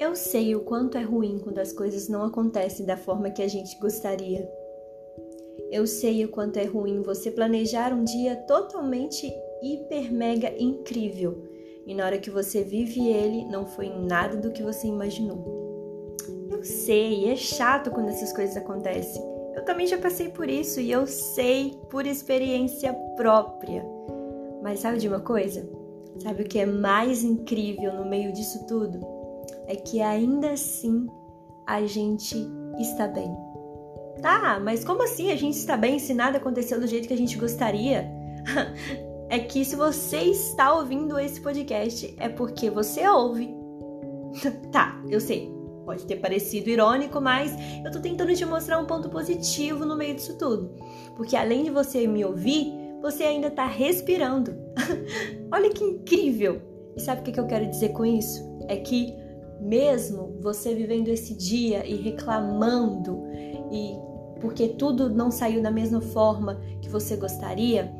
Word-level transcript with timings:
Eu 0.00 0.14
sei 0.14 0.54
o 0.54 0.60
quanto 0.60 0.96
é 0.96 1.02
ruim 1.02 1.40
quando 1.40 1.58
as 1.58 1.72
coisas 1.72 2.08
não 2.08 2.22
acontecem 2.22 2.86
da 2.86 2.96
forma 2.96 3.30
que 3.30 3.42
a 3.42 3.48
gente 3.48 3.76
gostaria. 3.80 4.48
Eu 5.72 5.88
sei 5.88 6.24
o 6.24 6.28
quanto 6.28 6.56
é 6.56 6.64
ruim 6.64 7.02
você 7.02 7.32
planejar 7.32 7.92
um 7.92 8.04
dia 8.04 8.36
totalmente 8.36 9.28
hiper 9.60 10.12
mega 10.12 10.54
incrível 10.56 11.42
e 11.84 11.96
na 11.96 12.06
hora 12.06 12.18
que 12.18 12.30
você 12.30 12.62
vive 12.62 13.08
ele 13.08 13.44
não 13.46 13.66
foi 13.66 13.88
nada 13.88 14.36
do 14.36 14.52
que 14.52 14.62
você 14.62 14.86
imaginou. 14.86 16.16
Eu 16.48 16.62
sei, 16.62 17.28
é 17.28 17.34
chato 17.34 17.90
quando 17.90 18.10
essas 18.10 18.32
coisas 18.32 18.56
acontecem. 18.56 19.20
Eu 19.56 19.64
também 19.64 19.88
já 19.88 19.98
passei 19.98 20.28
por 20.28 20.48
isso 20.48 20.80
e 20.80 20.92
eu 20.92 21.08
sei 21.08 21.76
por 21.90 22.06
experiência 22.06 22.94
própria. 23.16 23.84
Mas 24.62 24.78
sabe 24.78 24.98
de 24.98 25.08
uma 25.08 25.20
coisa? 25.20 25.68
Sabe 26.22 26.44
o 26.44 26.48
que 26.48 26.60
é 26.60 26.66
mais 26.66 27.24
incrível 27.24 27.92
no 27.94 28.08
meio 28.08 28.32
disso 28.32 28.64
tudo? 28.68 29.17
É 29.68 29.76
que 29.76 30.00
ainda 30.00 30.52
assim 30.52 31.06
a 31.66 31.84
gente 31.86 32.34
está 32.78 33.06
bem. 33.06 33.30
Tá, 34.22 34.58
mas 34.58 34.82
como 34.82 35.02
assim 35.02 35.30
a 35.30 35.36
gente 35.36 35.58
está 35.58 35.76
bem 35.76 35.98
se 35.98 36.14
nada 36.14 36.38
aconteceu 36.38 36.80
do 36.80 36.86
jeito 36.86 37.06
que 37.06 37.14
a 37.14 37.18
gente 37.18 37.36
gostaria? 37.36 38.10
é 39.28 39.38
que 39.38 39.64
se 39.64 39.76
você 39.76 40.22
está 40.22 40.74
ouvindo 40.74 41.18
esse 41.18 41.40
podcast 41.40 42.16
é 42.18 42.30
porque 42.30 42.70
você 42.70 43.06
ouve. 43.06 43.54
tá, 44.72 45.00
eu 45.08 45.20
sei. 45.20 45.56
Pode 45.84 46.04
ter 46.06 46.16
parecido 46.16 46.68
irônico, 46.68 47.20
mas 47.20 47.52
eu 47.84 47.90
tô 47.90 48.00
tentando 48.00 48.34
te 48.34 48.44
mostrar 48.44 48.78
um 48.78 48.86
ponto 48.86 49.08
positivo 49.08 49.84
no 49.84 49.96
meio 49.96 50.14
disso 50.14 50.36
tudo. 50.38 50.74
Porque 51.14 51.36
além 51.36 51.64
de 51.64 51.70
você 51.70 52.06
me 52.06 52.24
ouvir, 52.24 52.72
você 53.00 53.24
ainda 53.24 53.50
tá 53.50 53.66
respirando. 53.66 54.54
Olha 55.52 55.70
que 55.70 55.84
incrível! 55.84 56.60
E 56.96 57.00
sabe 57.00 57.20
o 57.20 57.24
que 57.24 57.38
eu 57.38 57.46
quero 57.46 57.66
dizer 57.70 57.90
com 57.90 58.04
isso? 58.04 58.42
É 58.68 58.76
que 58.76 59.14
mesmo 59.60 60.36
você 60.40 60.74
vivendo 60.74 61.08
esse 61.08 61.34
dia 61.34 61.86
e 61.86 61.96
reclamando 61.96 63.22
e 63.70 63.96
porque 64.40 64.68
tudo 64.68 65.10
não 65.10 65.30
saiu 65.30 65.62
da 65.62 65.70
mesma 65.70 66.00
forma 66.00 66.60
que 66.80 66.88
você 66.88 67.16
gostaria, 67.16 67.92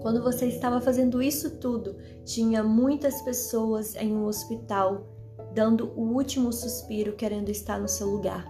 quando 0.00 0.22
você 0.22 0.46
estava 0.46 0.80
fazendo 0.80 1.22
isso 1.22 1.58
tudo, 1.58 1.96
tinha 2.24 2.62
muitas 2.62 3.22
pessoas 3.22 3.96
em 3.96 4.14
um 4.14 4.26
hospital 4.26 5.06
dando 5.52 5.92
o 5.96 6.14
último 6.14 6.52
suspiro 6.52 7.14
querendo 7.14 7.48
estar 7.48 7.80
no 7.80 7.88
seu 7.88 8.08
lugar. 8.08 8.46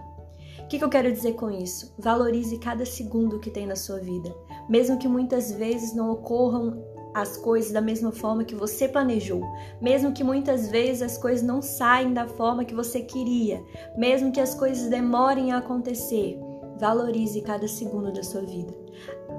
O 0.59 0.67
que, 0.67 0.79
que 0.79 0.83
eu 0.83 0.89
quero 0.89 1.11
dizer 1.11 1.33
com 1.33 1.51
isso? 1.51 1.93
Valorize 1.97 2.57
cada 2.57 2.85
segundo 2.85 3.39
que 3.39 3.51
tem 3.51 3.67
na 3.67 3.75
sua 3.75 3.99
vida, 3.99 4.35
mesmo 4.67 4.97
que 4.97 5.07
muitas 5.07 5.51
vezes 5.51 5.95
não 5.95 6.11
ocorram 6.11 6.83
as 7.15 7.37
coisas 7.37 7.71
da 7.71 7.79
mesma 7.79 8.11
forma 8.11 8.43
que 8.43 8.53
você 8.53 8.89
planejou, 8.89 9.41
mesmo 9.81 10.11
que 10.11 10.21
muitas 10.21 10.69
vezes 10.69 11.01
as 11.01 11.17
coisas 11.17 11.41
não 11.41 11.61
saem 11.61 12.13
da 12.13 12.27
forma 12.27 12.65
que 12.65 12.75
você 12.75 12.99
queria, 12.99 13.63
mesmo 13.97 14.33
que 14.33 14.41
as 14.41 14.53
coisas 14.53 14.89
demorem 14.89 15.53
a 15.53 15.59
acontecer, 15.59 16.37
valorize 16.77 17.39
cada 17.41 17.69
segundo 17.69 18.11
da 18.11 18.21
sua 18.21 18.41
vida, 18.41 18.73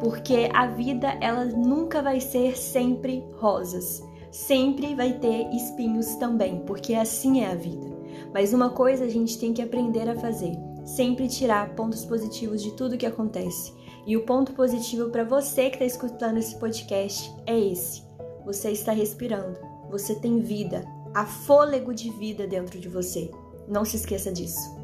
porque 0.00 0.48
a 0.54 0.68
vida 0.68 1.18
ela 1.20 1.44
nunca 1.44 2.00
vai 2.00 2.18
ser 2.18 2.56
sempre 2.56 3.22
rosas. 3.34 4.02
sempre 4.30 4.94
vai 4.94 5.14
ter 5.14 5.48
espinhos 5.54 6.16
também, 6.16 6.60
porque 6.66 6.94
assim 6.94 7.42
é 7.42 7.50
a 7.52 7.54
vida. 7.54 7.86
Mas 8.34 8.52
uma 8.52 8.70
coisa 8.70 9.04
a 9.04 9.08
gente 9.08 9.38
tem 9.38 9.52
que 9.52 9.62
aprender 9.62 10.08
a 10.08 10.16
fazer: 10.16 10.52
sempre 10.84 11.28
tirar 11.28 11.74
pontos 11.74 12.04
positivos 12.04 12.62
de 12.62 12.72
tudo 12.72 12.98
que 12.98 13.06
acontece. 13.06 13.72
E 14.06 14.16
o 14.16 14.24
ponto 14.24 14.52
positivo 14.52 15.10
para 15.10 15.24
você 15.24 15.68
que 15.68 15.76
está 15.76 15.84
escutando 15.84 16.38
esse 16.38 16.56
podcast 16.56 17.34
é 17.44 17.58
esse: 17.58 18.04
você 18.44 18.70
está 18.70 18.92
respirando, 18.92 19.58
você 19.90 20.14
tem 20.14 20.38
vida, 20.40 20.84
há 21.12 21.26
fôlego 21.26 21.92
de 21.92 22.10
vida 22.10 22.46
dentro 22.46 22.78
de 22.78 22.88
você. 22.88 23.30
Não 23.66 23.84
se 23.84 23.96
esqueça 23.96 24.30
disso. 24.30 24.75